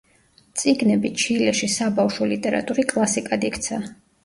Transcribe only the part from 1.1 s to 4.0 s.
ჩილეში საბავშვო ლიტერატური კლასიკად იქცა.